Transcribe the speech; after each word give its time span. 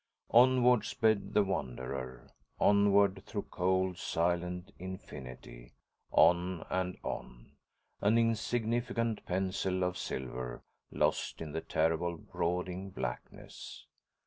_Onward 0.33 0.83
sped 0.83 1.35
the 1.35 1.43
Wanderer, 1.43 2.31
onward 2.59 3.21
through 3.27 3.45
cold, 3.51 3.99
silent 3.99 4.71
infinity, 4.79 5.73
on 6.09 6.65
and 6.71 6.97
on, 7.03 7.51
an 8.01 8.17
insignificant 8.17 9.23
pencil 9.27 9.83
of 9.83 9.99
silver 9.99 10.63
lost 10.89 11.39
in 11.39 11.51
the 11.51 11.61
terrible, 11.61 12.17
brooding 12.17 12.89
blackness. 12.89 13.85